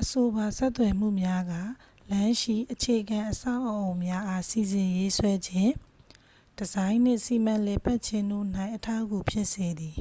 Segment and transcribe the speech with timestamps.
[0.00, 1.52] အဆိုပါဆက်သွယ်မှုများက
[2.10, 5.70] လမ်းရှိ အခြေခံအဆောက်အအုံများအား စီစဉ်ရေးဆွဲခြင်း
[6.56, 9.98] ဒီဇိုင်းနှင့် စီမံလည်ပတ်ခြင်းတို့၌ အထောက်အကူဖြစ်စေသည်